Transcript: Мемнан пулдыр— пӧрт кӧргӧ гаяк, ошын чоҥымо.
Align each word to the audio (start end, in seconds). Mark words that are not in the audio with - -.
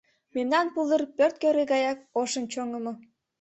Мемнан 0.35 0.65
пулдыр— 0.73 1.01
пӧрт 1.17 1.35
кӧргӧ 1.41 1.65
гаяк, 1.71 1.99
ошын 2.21 2.45
чоҥымо. 2.53 2.93